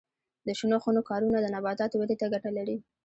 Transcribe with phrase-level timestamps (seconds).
[0.45, 2.77] د شنو خونو کارونه د نباتاتو ودې ته ګټه لري.